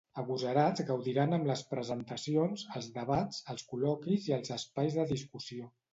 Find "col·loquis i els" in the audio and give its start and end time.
3.75-4.55